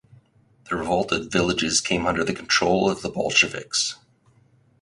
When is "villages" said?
1.31-1.79